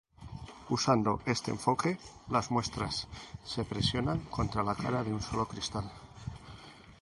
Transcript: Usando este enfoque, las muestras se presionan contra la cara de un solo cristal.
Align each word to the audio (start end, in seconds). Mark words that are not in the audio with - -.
Usando 0.69 1.21
este 1.27 1.51
enfoque, 1.51 1.99
las 2.31 2.49
muestras 2.49 3.07
se 3.45 3.63
presionan 3.63 4.17
contra 4.31 4.63
la 4.63 4.73
cara 4.73 5.03
de 5.03 5.13
un 5.13 5.21
solo 5.21 5.47
cristal. 5.47 5.91